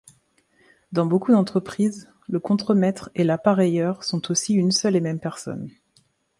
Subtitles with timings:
[0.91, 5.69] Dans beaucoup d'entreprises le contremaitre et l'appareilleur sont aussi une seule et même personne.